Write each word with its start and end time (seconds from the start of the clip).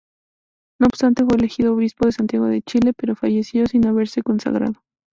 No 0.79 0.87
obstante 0.87 1.23
fue 1.23 1.37
elegido 1.37 1.75
obispo 1.75 2.07
de 2.07 2.11
Santiago 2.13 2.47
de 2.47 2.63
Chile, 2.63 2.91
pero 2.97 3.15
falleció 3.15 3.67
sin 3.67 3.85
haberse 3.85 4.23
consagrado. 4.23 4.81